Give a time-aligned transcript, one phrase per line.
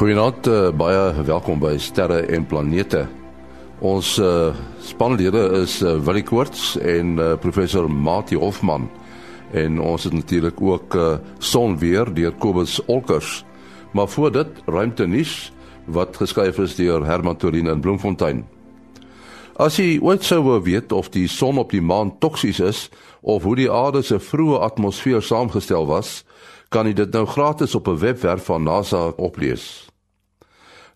[0.00, 3.02] Goeienaand, uh, baie welkom by Sterre en Planete.
[3.84, 8.86] Ons uh, spanlede is uh, Willie Koorts en uh, professor Mati Hofman
[9.52, 13.42] en ons het natuurlik ook uh, sonweer deur Kobus Olkers.
[13.92, 15.52] Maar voor dit ruimte nuus
[15.84, 18.46] wat geskryf is deur Herman Torin in Bloemfontein.
[19.60, 22.86] As jy ooit sou wou weet of die son op die maan toksies is
[23.20, 26.22] of hoe die aarde se vroeë atmosfeer saamgestel was,
[26.72, 29.89] kan jy dit nou gratis op 'n webwerf van NASA oplees.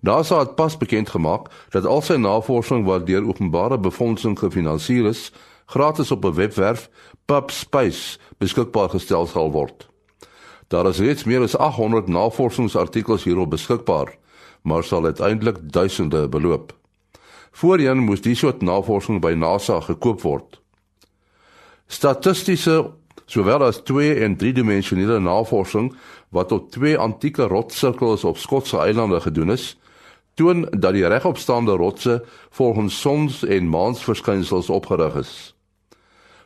[0.05, 5.31] NASA het pas bekend gemaak dat al sy navorsing wat deur openbare befondsing gefinansier is,
[5.73, 6.91] gratis op 'n webwerf
[7.25, 9.89] PubSpace beskikbaar gestel sal word.
[10.69, 14.17] Daar is reeds meer as 800 navorsingsartikels hierop beskikbaar,
[14.63, 16.75] maar sal uiteindelik duisende beloop.
[17.53, 20.61] Voorheen moes die soort navorsing by NASA gekoop word.
[21.87, 22.91] Statistiese
[23.27, 25.97] sowel as 2 en 3-dimensionele navorsing
[26.29, 29.79] wat op twee antieke rotssirkels op Skotse eilande gedoen is,
[30.35, 35.55] toon dat die regopstaande rotse volgens sons- en maansverskynsels opgerig is.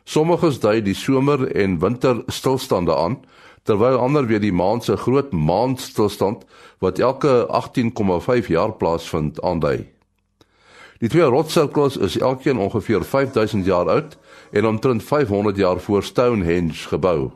[0.03, 3.19] Sommiges dui die somer- en winterstilstande aan,
[3.63, 6.45] terwyl ander weer die maan se groot maanstilstand
[6.79, 9.87] wat elke 18,5 jaar plaasvind aandui.
[10.99, 14.17] Die twee rotssirkels is elkeen ongeveer 5000 jaar oud
[14.51, 17.31] en omtrent 500 jaar voor Stonehenge gebou.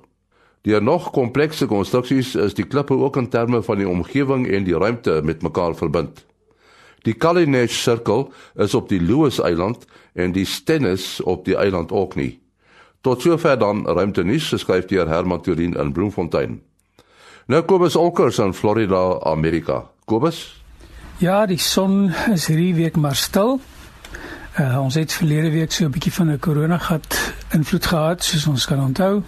[0.61, 4.77] Deur nog komplekse konstruksies is die klippe ook in terme van die omgewing en die
[4.77, 6.25] ruimte met mekaar verbind.
[7.03, 12.39] Die Kalinesh sirkel is op die Lewis-eiland en die Stennis op die eiland Orkney.
[13.03, 16.61] Tot sover dan ruimte nuus geskryf deur Herman Turin in Bloemfontein.
[17.51, 19.83] Nou Kobus Olkers in Florida, Amerika.
[20.05, 20.63] Kobus?
[21.19, 23.59] Ja, die son is hierdie week maar stil.
[24.59, 28.47] Uh, ons het verlede week so 'n bietjie van 'n korona gat invloed gehad, soos
[28.47, 29.23] ons kan onthou.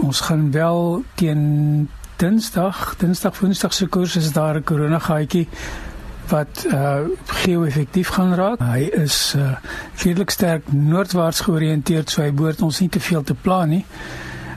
[0.00, 5.48] Ons gaan wel teen Dinsdag, Dinsdag Woensdag se koers is daar 'n korona gaatjie
[6.28, 7.08] wat uh
[7.42, 8.62] geo-effektief gaan raak.
[8.62, 9.56] Hy is uh
[10.04, 13.84] redelik sterk noordwaarts georiënteerd, so hy behoort ons nie te veel te plan nie.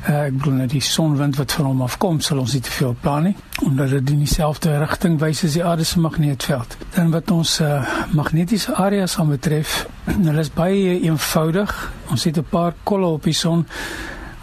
[0.02, 2.96] Uh, ek bedoel net die sonwind wat van hom afkom sal ons nie te veel
[3.04, 6.74] plan nie omdat dit in dieselfde rigting wys as die aarde se magneetveld.
[6.96, 7.84] Dan wat ons uh,
[8.18, 9.76] magnetiese areas aanbetref,
[10.26, 11.76] hulle is baie eenvoudig.
[12.10, 13.68] Ons het 'n paar kolle op die son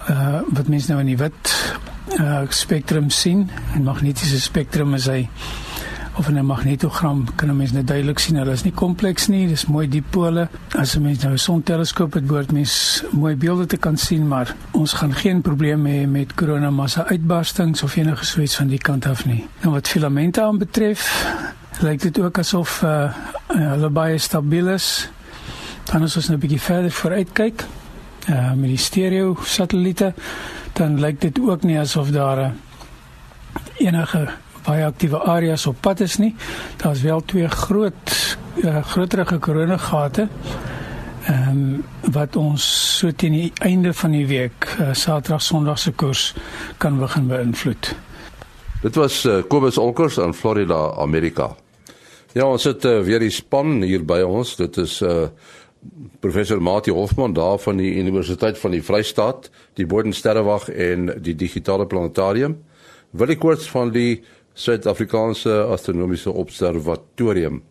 [0.09, 1.55] uh, wat mense nou in die wit
[2.21, 3.49] uh, spektrum sien.
[3.75, 5.27] En magnetiese spektrum is hy
[6.19, 9.49] of in 'n magnetogram kan 'n mens net duidelik sien hulle is nie kompleks nie,
[9.49, 10.49] dis mooi dipole.
[10.75, 14.55] As 'n mens nou 'n sonteleskoop het, behoort mens mooi beelde te kan sien, maar
[14.71, 19.27] ons gaan geen probleme hê met koronamassa uitbarstings of enige soets van die kant af
[19.27, 19.47] nie.
[19.61, 21.27] Nou wat filamente aanbetref,
[21.81, 23.12] lyk dit ook asof uh,
[23.47, 25.09] hulle baie stabiel is.
[25.84, 27.65] Dan as ons nou 'n bietjie verder vooruit kyk,
[28.28, 30.15] uh, met die stereo satelliete,
[30.73, 32.51] dan lyk dit ook nie asof daar uh,
[33.77, 34.28] enige
[34.69, 36.34] baie aktiewe areas op pad is nie.
[36.83, 38.17] Daar's wel twee groot
[38.62, 40.29] uh, groterige koronagate.
[41.29, 42.65] Ehm um, wat ons
[42.99, 46.34] so teen die einde van die week, uh, Saterdag, Sondag se koers
[46.81, 47.91] kan begin beïnvloed.
[48.83, 51.51] Dit was uh, Kobus Olkers in Florida, Amerika.
[52.33, 54.57] Ja, ons het uh, weer die span hier by ons.
[54.57, 55.28] Dit is uh
[56.19, 59.47] professor Mati Hofman daar van die Universiteit van die Vrystaat,
[59.78, 62.57] die Bodensterrewag en die Digitale Planetarium.
[63.11, 64.25] Willie Koorts van die
[64.59, 67.63] Suid-Afrikaanse Astronomiese Observatorium.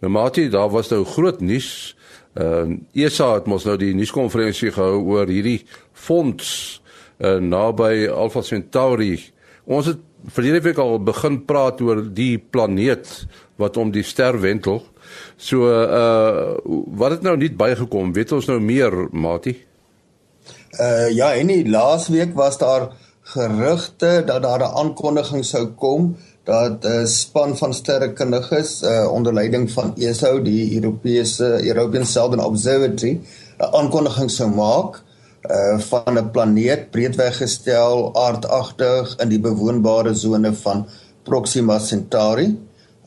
[0.00, 1.92] Nou Mati, daar was nou groot nuus.
[2.34, 5.60] Ehm uh, ESA het mos nou die nuuskonferensie gehou oor hierdie
[5.92, 6.48] fonds
[7.20, 9.14] uh, naby Alpha Centauri.
[9.64, 10.02] Ons het
[10.34, 13.26] verlede week al begin praat oor die planeet
[13.60, 14.82] wat om die ster wentel.
[15.36, 16.56] So uh
[16.98, 18.12] wat het nou nie bygekom?
[18.16, 19.54] Weet ons nou meer, Mati?
[20.80, 22.90] Uh ja, en die laasweek was daar
[23.24, 29.70] gerugte dat daar 'n aankondiging sou kom dat 'n span van sterrekundiges uh, onder leiding
[29.70, 33.20] van ESO, die Europese European Southern Observatory,
[33.58, 35.02] 'n aankondiging sou maak
[35.50, 40.86] uh van 'n planeet breedweg gestel aardagtig in die bewoonbare sone van
[41.22, 42.58] Proxima Centauri.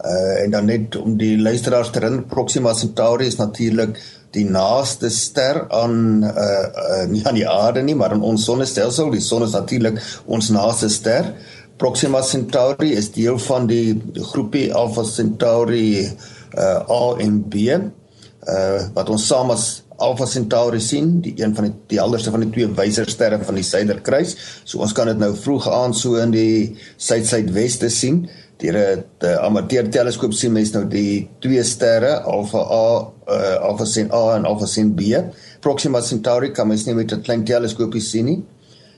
[0.06, 4.02] Uh en dan net om die luisteraars te herinner, Proxima Centauri is natuurlik
[4.38, 9.12] die naaste ster aan uh, uh nie aan die aarde nie, maar aan ons sonnestelsel.
[9.14, 11.34] Die son is natuurlik ons naaste ster.
[11.78, 13.98] Proxima Centauri is deel van die,
[14.32, 19.68] groepie Alpha Centauri uh A en B uh wat ons saam as
[19.98, 23.66] Alpha Centauri sien, die een van die die helderste van die twee wysersterre van die
[23.66, 24.36] suiderkruis.
[24.64, 28.76] So ons kan dit nou vroeg aan so in die suid-suidweste sien deur
[29.22, 34.36] 'n amateur teleskoop sien mens nou die twee sterre Alpha A, uh, Alpha Centauri A
[34.38, 35.34] en Alpha Centauri B.
[35.62, 38.44] Proxima Centauri kan mens nie met 'n klein teleskoopie sien nie.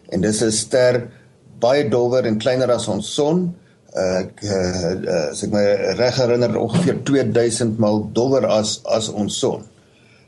[0.09, 1.09] En dis 'n ster
[1.59, 3.55] baie dowwer en kleiner as ons son.
[3.89, 5.63] ek uh, as ek my
[5.97, 9.63] reg herinner ongeveer 2000 mal dollar as as ons son.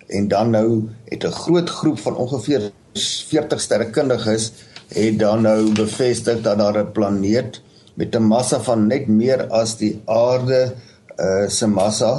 [0.09, 4.51] En dan nou het 'n groot groep van ongeveer 40 sterrekundiges
[4.87, 7.61] het dan nou bevestig dat daar 'n planeet
[8.01, 10.73] met 'n massa van net meer as die aarde
[11.21, 12.13] uh, se massa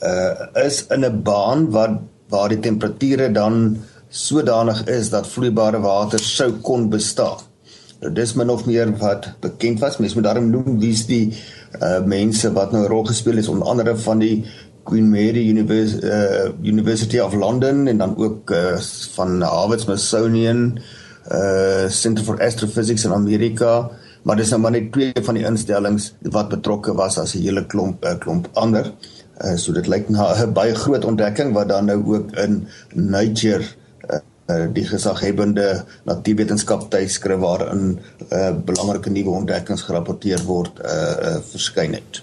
[0.00, 0.32] uh,
[0.64, 2.00] is in 'n baan wat
[2.32, 3.76] waar die temperature dan
[4.08, 7.38] sodanig is dat vloeibare water sou kon bestaan.
[8.00, 9.98] Nou dis min of meer wat bekend was.
[9.98, 11.32] Mens moet daarom noem wie's die
[11.80, 14.44] uh mense wat nou 'n rol gespeel het onder andere van die
[14.84, 18.78] Queen Mary Univers uh, University of London en dan ook uh,
[19.14, 20.78] van Harvard Smithsonian
[21.32, 23.90] uh Center for Astrophysics in Amerika,
[24.22, 27.66] maar dis nou maar net twee van die instellings wat betrokke was as 'n hele
[27.66, 28.92] klomp uh, klomp ander.
[29.40, 33.64] Uh so dit lyk na 'n baie groot ontdekking wat dan nou ook in Nature
[34.50, 37.98] uh, die gesaghebende natuurwetenskap tydskrif waarin
[38.30, 42.22] uh, belangrike nuwe ontdekkings gerapporteer word uh, uh, verskyn het.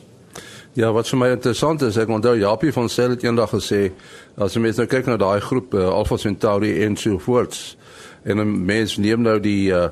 [0.74, 3.90] Ja, wat vir my interessant is, ek onthou Japie van Sel het eendag gesê
[4.38, 7.76] as jy mens nou kyk na daai groep uh, Alpha Centauri en so voorts
[8.24, 9.90] en 'n mens neem nou die uh,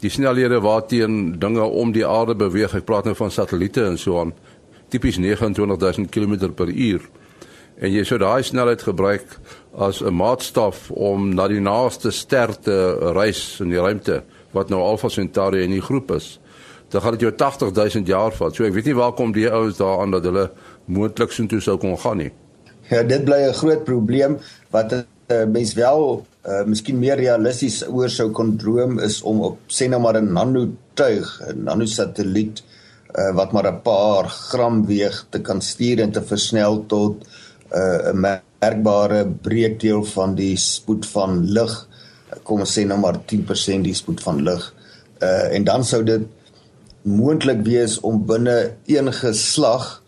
[0.00, 2.74] die snelhede waarteen dinge om die aarde beweeg.
[2.74, 4.34] Ek praat nou van satelliete en so aan.
[4.88, 7.08] Tipies 29000 km per uur.
[7.76, 9.38] En jy sou daai snelheid gebruik
[9.76, 14.22] as 'n maatstaf om na die naaste ster te reis in die ruimte
[14.52, 16.40] wat nou Alpha Centauri in die groep is.
[16.88, 18.54] Dan gaan dit jou 80000 jaar vat.
[18.54, 20.50] So ek weet nie waar kom die ouens daaraan dat hulle
[20.84, 22.32] moontlik so toe sou kon gaan nie.
[22.90, 24.38] Ja, dit bly 'n groot probleem
[24.70, 29.42] wat 'n uh, mens wel uh, miskien meer realisties oor sou kon droom is om
[29.50, 32.62] op sê nou maar 'n nanotuig, 'n nanosatelliet
[33.18, 37.26] uh, wat maar 'n paar gram weeg te kan stuur en te versnel tot
[37.72, 41.88] uh, 'n merkbare breekdeel van die spoed van lig
[42.42, 44.74] kom ons sê nou maar 10% die spoed van lig
[45.22, 46.26] uh, en dan sou dit
[47.02, 50.02] moontlik wees om binne een geslag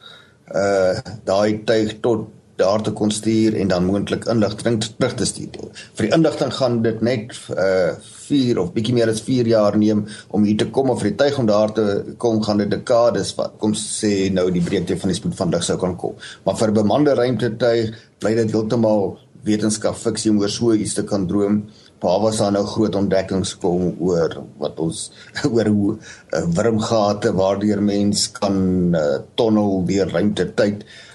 [0.49, 0.96] uh
[1.29, 2.29] daai tuig tot
[2.59, 5.69] daar te kon stuur en dan moontlik inligting terug te stuur.
[5.95, 7.93] Vir die inligting gaan dit net uh
[8.29, 10.03] 4 of bietjie meer as 4 jaar neem
[10.37, 11.85] om hier te kom of vir die tuig om daar te
[12.21, 13.55] kom gaan dit dekades vat.
[13.63, 16.19] Kom sê nou die breedte van die spoed van lig sou kan kom.
[16.45, 21.05] Maar vir 'n bemande ruimtetuig bly dit heeltemal wetenskap fiksie om oor so iets te
[21.05, 21.63] kan droom.
[21.99, 25.11] Paar was daar nou groot ontdekkings kom oor wat ons
[25.55, 30.83] oor hoe uh, wurmgate waardeur mens kan uh, tonnel deur ruimtetyd.
[30.83, 31.08] Ehm uh,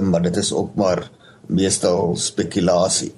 [0.00, 1.10] maar dit is ook maar
[1.46, 3.12] meestal spekulasie.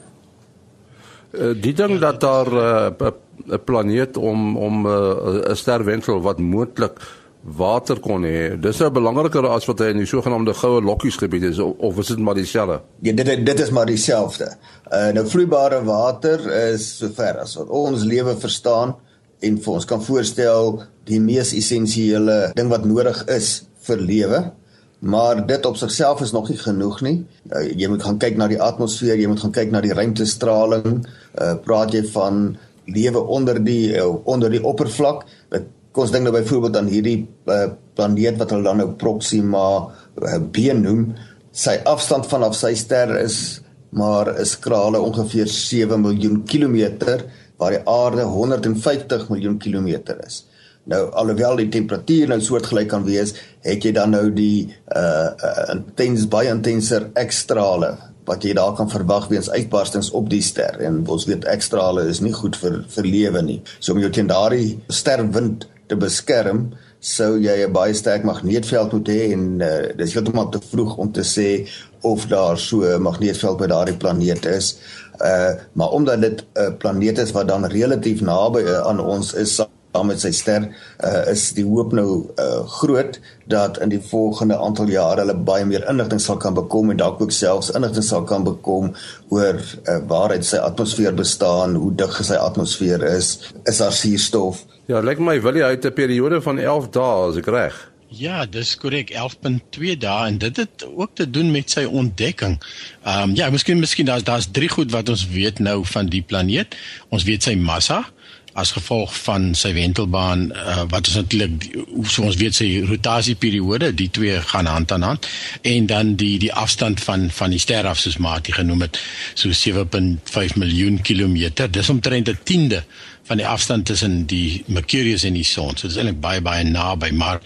[1.30, 6.98] Uh, die ding dat daar 'n uh, planeet om om 'n uh, sterwentel wat moontlik
[7.40, 8.58] water kon hê.
[8.60, 11.98] Dis nou belangriker as wat hy in die sogenaamde goue lokkies gebied is of, of
[11.98, 12.80] is dit maar dieselfde?
[13.00, 14.50] Ja, dit dit is maar dieselfde.
[14.92, 18.96] Uh nou vloeibare water is sover as wat ons lewe verstaan
[19.40, 24.52] en vir ons kan voorstel die mees essensiële ding wat nodig is vir lewe
[25.00, 27.16] maar dit op sigself is nog nie genoeg nie.
[27.48, 31.00] Uh, jy moet gaan kyk na die atmosfeer, jy moet gaan kyk na die ruimtestraling.
[31.34, 32.56] Uh praat jy van
[32.90, 35.24] lewe onder die uh, onder die oppervlak?
[35.52, 37.18] Dit kom ons dink nou byvoorbeeld aan hierdie
[37.50, 41.10] uh, planeet wat hulle dan nou Proxima uh, b noem.
[41.50, 43.60] Sy afstand vanaf sy ster is
[43.90, 47.24] maar 'n skrale ongeveer 7 miljoen kilometer
[47.56, 50.44] waar die aarde 150 miljoen kilometer is.
[50.90, 55.66] Nou alhoewel die temperatuur nou soortgelyk kan wees, het jy dan nou die uh, uh
[55.76, 57.92] intens baie intenser ekstrale
[58.28, 62.20] wat jy daar kan verwag weens uitbarstings op die ster en ons weet ekstrale is
[62.22, 63.60] nie goed vir vir lewe nie.
[63.78, 66.70] So om jou teen daardie sterwind te beskerm,
[67.00, 71.12] sou jy 'n baie sterk magneetveld moet hê en uh, dis heeltemal te vroeg om
[71.12, 71.66] te sê
[72.02, 74.78] of daar so 'n magneetveld by daardie planeet is.
[75.22, 79.60] Uh maar omdat dit 'n uh, planeet is wat dan relatief naby aan ons is,
[79.92, 83.18] dan met sy ster uh, is die hoop nou uh, groot
[83.50, 87.22] dat in die volgende aantal jare hulle baie meer inligting sal kan bekom en dalk
[87.22, 88.92] ook selfs inligting sal kan bekom
[89.34, 94.64] oor uh, waaruit sy atmosfeer bestaan, hoe dig sy atmosfeer is, is daar suurstof.
[94.90, 97.86] Ja, lyk my wil jy uit 'n periode van 11 dae as ek reg.
[98.10, 102.58] Ja, dis korrek 11.2 dae en dit het ook te doen met sy ontdekking.
[103.04, 106.22] Ehm um, ja, miskien miskien daar's daar's drie goed wat ons weet nou van die
[106.22, 106.74] planeet.
[107.08, 108.02] Ons weet sy massa
[108.52, 111.68] as gevolg van sy wentelbaan uh, wat is natuurlik
[112.10, 115.28] so ons weet sy rotasieperiode die twee gaan hand aan hand
[115.62, 118.98] en dan die die afstand van van die ster af soos Mati genoem het
[119.34, 121.70] so 7.5 miljoen kilometer.
[121.70, 122.84] Dis omtrent 'n tiende
[123.30, 125.76] van die afstand tussen die Mercurius en die son.
[125.78, 127.38] So dit is eintlik baie baie naby, maar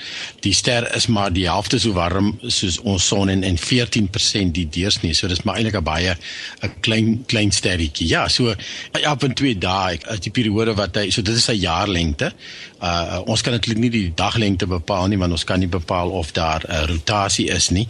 [0.47, 4.65] die ster is maar die helfte so warm soos ons son en en 14% die
[4.79, 5.13] deursnee.
[5.13, 8.09] So dis maar eintlik 'n baie 'n klein klein sterretjie.
[8.09, 8.55] Ja, so
[9.03, 12.33] ja, op 'n 2 dae die periode wat hy so dit is sy jaarlengte.
[12.85, 16.33] Uh ons kan natuurlik nie die daglengte bepaal nie want ons kan nie bepaal of
[16.37, 17.87] daar 'n uh, rotasie is nie.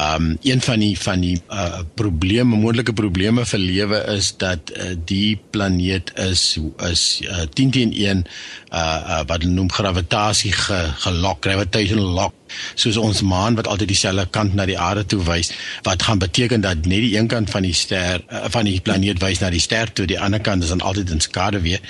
[0.00, 4.96] Um een van die van die uh probleme, moontlike probleme vir lewe is dat uh,
[5.04, 6.58] die planeet is
[6.90, 8.24] is uh, 10 teen 1
[8.72, 12.37] uh, uh wat hulle noem gravitasie ge, gelok, gravitational lock
[12.74, 15.52] soos ons maan wat altyd dieselfde kant na die aarde toe wys
[15.82, 19.22] wat gaan beteken dat net die een kant van die ster uh, van die planeet
[19.22, 21.80] wys na die ster toe die ander kant is dan altyd in skade weer.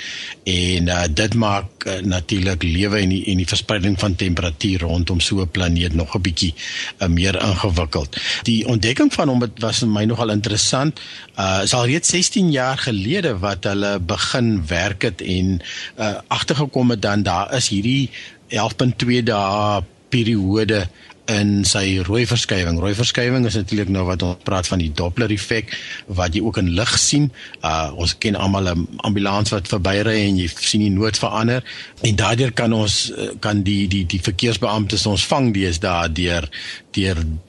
[0.43, 5.19] En uh, dit maak uh, natuurlik lewe en die, en die verspreiding van temperatuur rondom
[5.19, 6.53] so 'n planeet nog 'n bietjie
[6.99, 8.17] uh, meer ingewikkeld.
[8.43, 10.99] Die ontdekking van hom was vir my nogal interessant.
[11.37, 15.61] Uh is al reeds 16 jaar gelede wat hulle begin werk het en
[15.99, 18.09] uh, agtergekom het dan daar is hierdie
[18.49, 20.87] 11.2 dae periode
[21.29, 22.79] in sy rooi verskywing.
[22.81, 25.71] Rooi verskywing is natuurlik nou wat ons praat van die Doppler effek
[26.17, 27.29] wat jy ook in lig sien.
[27.61, 31.63] Uh ons ken almal 'n ambulans wat verbyry en jy sien die nood verander
[32.01, 36.49] en daardeur kan ons uh, kan die die die verkeersbeamptes ons vang dees daar deur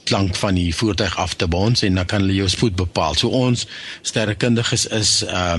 [0.04, 3.14] klank van die voertuig af te bons en dan kan hulle jou spoed bepaal.
[3.14, 3.66] So ons
[4.02, 5.58] sterrekundiges is uh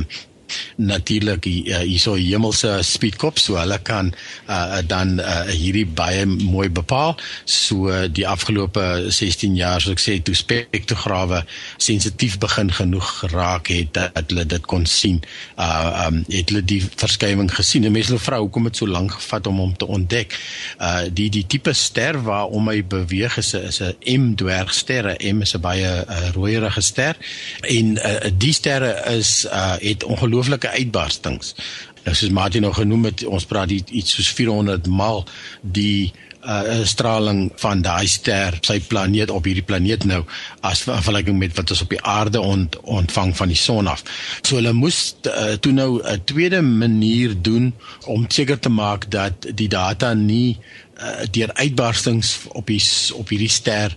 [0.76, 4.14] natuurlik uh, hierso hemelse speedkop so hulle kan
[4.50, 7.16] uh, dan uh, hierdie baie mooi bepaal.
[7.46, 11.44] So uh, die afgelope 16 jaar soos ek sê toe spektrograwe
[11.82, 15.22] sensitief begin genoeg geraak het dat hulle dit kon sien.
[15.60, 17.86] Uh um, het hulle die verskywing gesien.
[17.86, 20.38] en mense vra hoekom het so lank gevat om hom te ontdek?
[20.80, 25.56] Uh die die tipe ster waarom hy beweeg is is 'n M dwergster M is
[25.56, 27.18] 'n baie uh, rooierige ster.
[27.62, 31.56] En uh, die sterre is uh het ongelooflik ongelooflike uitbarstings.
[32.04, 35.26] Nou soos Martin nog genoem het, ons praat iets soos 400 maal
[35.62, 40.24] die uh straling van daai ster sy planeet op hierdie planeet nou
[40.66, 44.02] as vergelyking met wat ons op die aarde ont, ontvang van die son af.
[44.42, 47.74] So hulle moes uh, toe nou 'n tweede manier doen
[48.10, 50.58] om seker te maak dat die data nie
[51.02, 52.82] uh, deur uitbarstings op die
[53.18, 53.96] op hierdie ster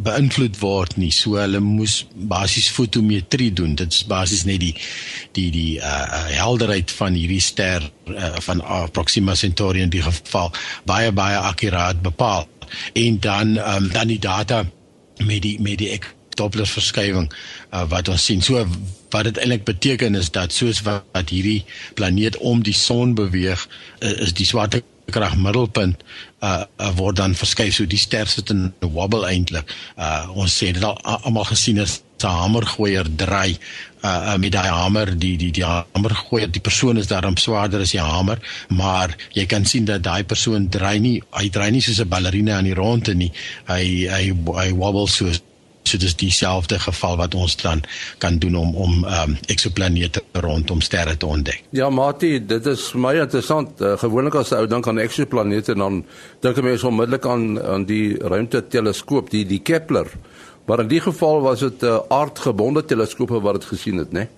[0.00, 1.10] beïnvloed word nie.
[1.12, 3.74] So hulle moes basies fotometrie doen.
[3.76, 4.74] Dit is basies net die
[5.36, 10.52] die die uh helderheid van hierdie ster uh, van uh, Proxima Centauri in die geval
[10.88, 12.48] baie baie akkuraat bepaal.
[12.94, 14.64] En dan um, dan die data
[15.18, 15.92] met die met die
[16.38, 17.28] Doppler verskywing
[17.74, 18.40] uh, wat ons sien.
[18.42, 18.64] So
[19.10, 21.64] wat dit eintlik beteken is dat soos wat, wat hierdie
[21.98, 23.66] planeet om die son beweeg,
[24.00, 26.02] uh, is die swarte krag middelpunt
[26.42, 29.66] uh, uh word dan verskuif so die ster sit in 'n wobble eintlik.
[29.96, 33.58] Uh ons sê dit al almal gesien is 'n hamergooier draai
[34.04, 37.80] uh, uh met daai hamer die die die hamer gooi die persoon is daarom swaarder
[37.80, 38.38] as die hamer
[38.68, 42.56] maar jy kan sien dat daai persoon draai nie hy draai nie soos 'n ballerina
[42.56, 43.32] aan die ronde nie
[43.68, 43.84] hy
[44.16, 44.24] hy
[44.62, 45.30] hy wobble so
[45.90, 47.82] so dis dieselfde geval wat ons dan
[48.22, 51.62] kan doen om om um, eksoplanete rondom sterre te ontdek.
[51.76, 53.80] Ja, Mati, dit is vir my interessant.
[53.80, 56.04] Uh, gewoonlik as 'n ou dink aan eksoplanete dan
[56.40, 60.06] dink mense onmiddellik aan aan die ruimteteleskoop, die die Kepler.
[60.66, 64.18] Maar in die geval was dit 'n uh, aardgebonde teleskoop wat dit gesien het, né?
[64.18, 64.28] Nee?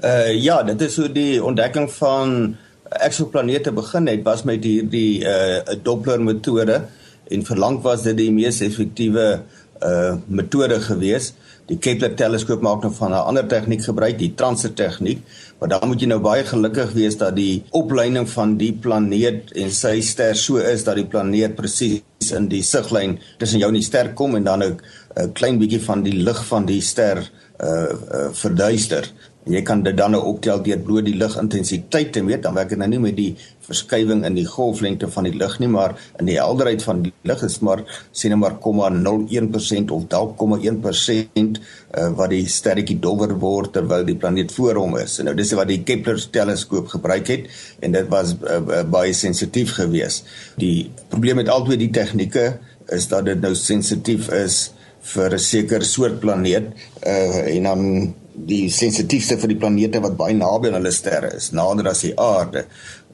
[0.00, 2.56] Uh ja, dit is hoe die ontdekking van
[2.88, 6.86] eksoplanete begin het, was met hierdie uh Doppler metode
[7.28, 9.42] en verlang was dit die mees effektiewe
[9.84, 11.32] uh metode gewees.
[11.70, 15.22] Die Kepler teleskoop maak nou van 'n ander tegniek gebruik, die transit tegniek,
[15.58, 19.70] maar dan moet jy nou baie gelukkig wees dat die opleiding van die planeet en
[19.70, 23.86] sy ster so is dat die planeet presies in die siglyn tussen jou en die
[23.86, 28.28] ster kom en dan 'n klein bietjie van die lig van die ster uh, uh
[28.32, 29.04] verduister.
[29.50, 32.78] Jy kan dit dan nou optel deur bloot die ligintensiteit te meet, dan werk dit
[32.78, 33.30] nou nie met die
[33.70, 37.42] verskywing in die golflengte van die lig nie, maar in die helderheid van die lig
[37.46, 37.84] is maar
[38.16, 44.18] sien nou maar 0,01% of dalk 0,1% uh, wat die sterretjie dowwer word terwyl die
[44.18, 45.18] planeet voor hom is.
[45.20, 47.46] En nou dis wat die Kepler teleskoop gebruik het
[47.84, 50.26] en dit was uh, uh, baie sensitief geweest.
[50.60, 52.52] Die probleem met albei die tegnieke
[52.90, 54.70] is dat dit nou sensitief is
[55.14, 56.72] vir 'n sekere soort planeet
[57.06, 58.14] uh, en dan
[58.46, 62.14] die sensitiefste vir die planete wat baie naby aan hulle sterre is, nader as die
[62.18, 62.64] aarde,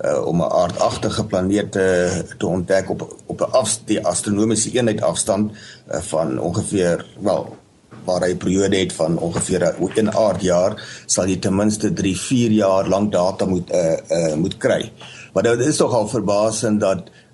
[0.04, 5.52] uh, om 'n aardagtige planeet te, ontdek op op 'n af die astronomiese eenheid afstand
[5.52, 7.56] uh, van ongeveer wel
[8.04, 13.12] waar hy periode het van ongeveer 'n aardjaar, sal jy ten minste 3-4 jaar lank
[13.12, 14.92] data moet uh, uh, moet kry.
[15.32, 17.25] Maar dit is tog al verbasend dat Eh,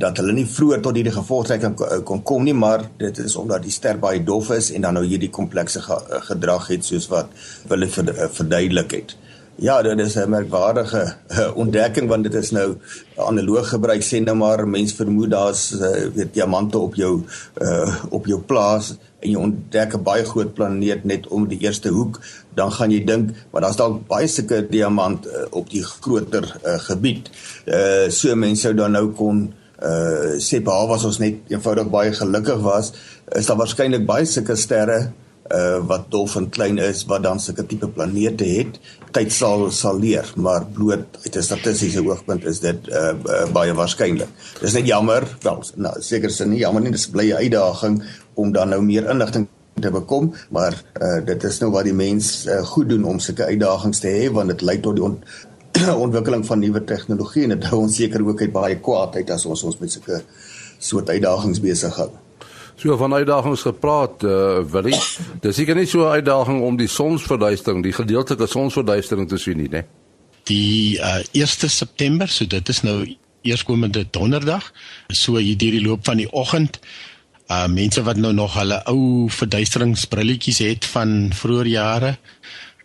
[0.00, 3.36] dat hulle nie vroeër tot hierdie gevolgtrekking kon, eh, kon kom nie maar dit is
[3.36, 7.08] omdat die ster baie dof is en dan nou hierdie komplekse eh, gedrag het soos
[7.12, 7.28] wat
[7.68, 9.16] hulle ver, verduidelik het.
[9.60, 12.76] Ja, dit is 'n merkwaardige uh, ontdekking want dit is nou
[13.16, 17.24] analoog gebruik sê nou maar mense vermoed daar's uh, weet diamante op jou
[17.60, 21.88] uh, op jou plaas en jy ontdek 'n baie groot planeet net om die eerste
[21.88, 22.20] hoek,
[22.54, 26.78] dan gaan jy dink, maar daar's dalk baie sulke diamant uh, op die groter uh,
[26.78, 27.30] gebied.
[27.66, 32.12] Uh so mense sou dan nou kon uh sê behalwe as ons net eenvoudig baie
[32.12, 32.92] gelukkig was,
[33.32, 35.12] is daar waarskynlik baie sulke sterre
[35.50, 38.76] uh wat dof en klein is wat dan sulke tipe planete het
[39.14, 43.74] tyd sal sal leer maar bloot uit 'n statistiese oogpunt is dit uh, uh baie
[43.74, 44.28] waarskynlik
[44.60, 48.02] dis net jammer wel nou seker sin nie jammer nie dis 'n blye uitdaging
[48.40, 49.46] om dan nou meer inligting
[49.80, 53.46] te bekom maar uh dit is nou wat die mens uh, goed doen om sulke
[53.52, 55.20] uitdagings te hê want dit lei tot die on
[56.06, 59.68] ontwikkeling van nuwe tegnologie en dit hou ons seker ook uit baie kwaadheid as ons
[59.70, 60.22] ons met sulke
[60.90, 62.10] soort uitdagings besig hou
[62.80, 64.96] So van uitdagings gepraat, uh, Willie.
[65.44, 69.68] Dis seker nie so 'n uitdaging om die sonsverduistering, die gedeeltelike sonsverduistering te sien nie,
[69.68, 69.84] né?
[70.48, 74.72] Die uh, 1 September, so dit is nou eerskomende donderdag,
[75.08, 76.80] so hier deur die loop van die oggend.
[77.50, 82.12] Uh mense wat nou nog hulle ou verduisteringsbrilletjies het van vroeë jare,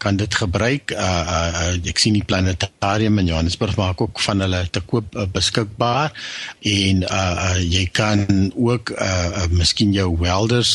[0.05, 0.93] kan dit gebruik.
[0.93, 5.15] Uh, uh, uh ek sien die planetarium in Johannesburg maak ook van hulle te koop
[5.17, 6.13] uh, beskikbaar
[6.61, 9.09] en uh, uh jy kan ook uh,
[9.41, 10.73] uh miskien jou welders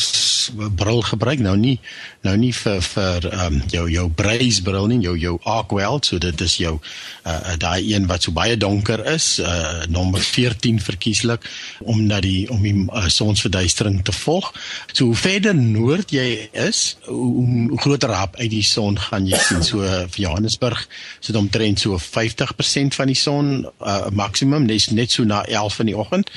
[0.75, 1.39] bril gebruik.
[1.39, 1.77] Nou nie
[2.25, 6.43] nou nie vir vir um jou jou breisbril nie, jou jou arc weld, so dit
[6.45, 11.47] is jou uh, uh daai een wat so baie donker is, uh nommer 14 verkieslik
[11.79, 14.51] om na die om die uh, sonsverduistering te volg.
[14.93, 19.39] So hoe verder noord jy is, hoe, hoe groter rap uit die son gaan jy
[19.41, 20.85] sien so vir Johannesburg
[21.19, 25.91] sit omtrent so 50% van die son uh, maksimum net net so na 11 in
[25.91, 26.31] die oggend.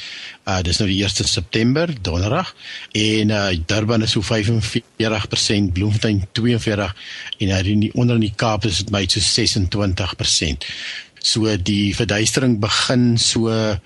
[0.45, 2.55] Uh dis nou die 1 September, donderdag
[2.93, 6.95] en uh Durban is so 45%, Bloemfontein 42
[7.39, 10.69] en hier in die onder in die Kaap is dit my so 26%.
[11.25, 13.79] So die verduistering begin so uh,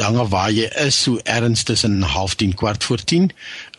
[0.00, 3.28] hange waar jy is so erns tussen 0.30 kwart voor 10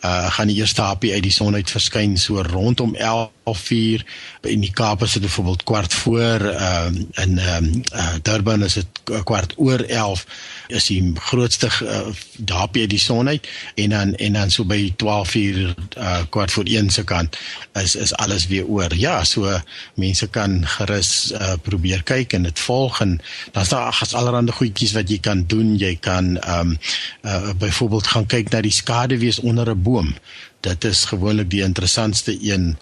[0.06, 2.94] uh gaan die eerste happie uit die son uit verskyn so rondom
[3.44, 4.04] 11:00
[4.40, 8.64] in die Kaap is dit byvoorbeeld kwart voor ehm uh, in ehm um, uh, Durban
[8.64, 8.86] is dit
[9.24, 10.26] kwart oor 11
[10.68, 12.06] is die grootste uh,
[12.46, 16.64] happie uit die son uit en dan en dan so by 12:00 uh kwart voor
[16.64, 17.36] 1 se kant
[17.72, 19.60] is is alles weer oor ja so
[19.94, 23.20] mense kan gerus uh, probeer kyk en dit volg en
[23.52, 26.78] dan's daar gas allerlei goedjies wat jy kan doen jy kan ehm um,
[27.24, 30.14] uh byvoorbeeld gaan kyk na die skade wees onder 'n boom.
[30.60, 32.76] Dit is gewoonlik die interessantste een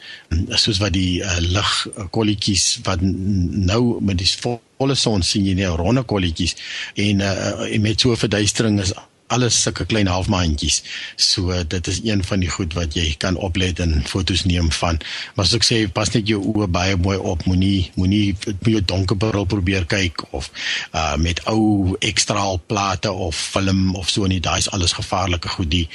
[0.48, 1.74] soos wat die uh, lig
[2.10, 6.56] kolletjies wat nou met die volle son sien jy nou ronde kolletjies
[6.94, 8.94] en, uh, en met so 'n verduistering is
[9.28, 10.82] alles sulke klein halfmaandjies.
[11.16, 15.00] So dit is een van die goed wat jy kan oplet en fotos neem van.
[15.36, 18.82] Maar as ek sê pas net jou oë baie mooi op, moenie moenie met jou
[18.94, 20.50] donkerbril probeer kyk of
[20.92, 24.40] uh met ou ekstra plate of film of so nie.
[24.40, 25.70] Daai is alles gevaarlike goed.
[25.70, 25.88] Die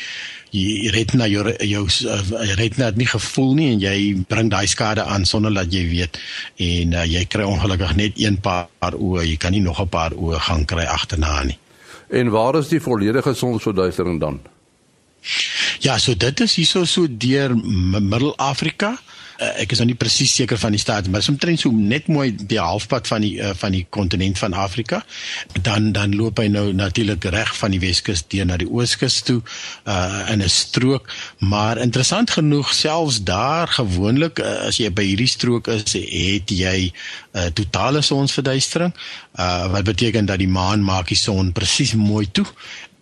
[0.54, 2.22] jy red na jou jou uh,
[2.60, 3.96] red na nie gevoel nie en jy
[4.30, 6.20] bring daai skade aan sonder dat jy weet
[6.62, 9.26] en uh, jy kry ongelukkig net een paar oë.
[9.32, 11.58] Jy kan nie nog 'n paar oë gaan kry agterna nie.
[12.10, 14.40] En waar is die volledige sonsverduistering dan?
[15.80, 18.92] Ja, so dit is hieso so deur Middel-Afrika.
[18.92, 22.32] Uh, ek is nou nie presies seker van die staat, maar omtrent so net mooi
[22.36, 25.02] die halfpad van die uh, van die kontinent van Afrika.
[25.62, 29.42] Dan dan loop hy nou natuurlik reg van die Weskus deur na die Ooskus toe
[29.86, 35.28] uh in 'n strook, maar interessant genoeg selfs daar gewoonlik uh, as jy by hierdie
[35.28, 36.92] strook is, het jy
[37.34, 38.94] 'n uh, totale sonsverduistering.
[39.40, 42.46] Uh wat beteken dat die maan maak die son presies mooi toe.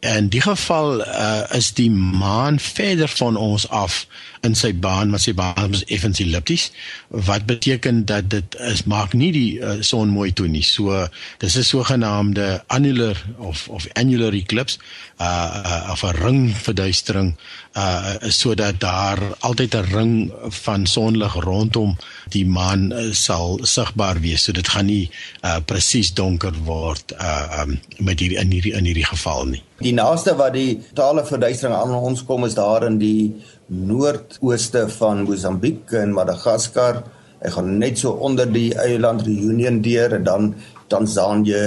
[0.02, 4.08] In die geval uh, is die maan verder van ons af
[4.42, 6.72] in sy baan, maar sy baan is effens ellipties,
[7.14, 10.64] wat beteken dat dit is maak nie die uh, son mooi toe nie.
[10.66, 11.06] So
[11.38, 14.82] dis 'n sogenaamde annular of of annular eclipse,
[15.22, 17.36] uh, uh of 'n ringverduistering,
[17.78, 21.98] uh sodat daar altyd 'n ring van sonlig rondom
[22.30, 24.44] die maan uh, sal sigbaar wees.
[24.44, 25.12] So dit gaan nie
[25.46, 29.64] uh presies donker word uh um, met hierdie in hierdie in hierdie geval nie.
[29.82, 33.32] Die naaste wat die totale verduistering aan ons kom is daar in die
[33.66, 37.02] noordooste van Mosambiek en Madagaskar.
[37.42, 40.52] Hy gaan net so onder die eiland Reunion deur en dan
[40.92, 41.64] Tansanië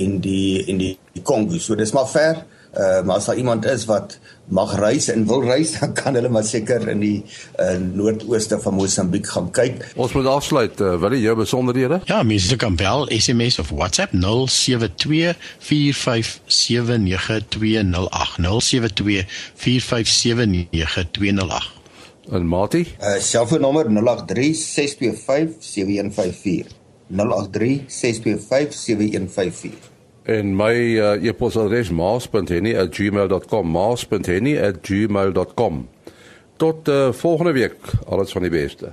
[0.00, 1.58] en die en die Kongo.
[1.60, 2.44] So dis maar ver.
[2.70, 6.28] Uh, maar as daar iemand is wat mag reis en wil reis, dan kan hulle
[6.28, 7.24] maar seker in die
[7.58, 9.92] uh, noordooste van Mosambiek gaan kyk.
[9.96, 10.80] Ons moet afsluit.
[10.80, 12.00] Uh, wat is jou besonderhede?
[12.04, 14.20] Ja, mense kan bel, SMS of WhatsApp 0724579208.
[18.38, 18.44] 0724579208.
[22.30, 22.94] En Mati?
[23.00, 23.92] Uh selfoonnommer 0836257154.
[27.10, 29.89] 083 625 7154.
[30.30, 35.88] En my uh, e-posadres maas.henny@gmail.com maas.henny@gmail.com.
[36.56, 37.76] Tot uh, volgende week.
[38.06, 38.92] Alles van die beste.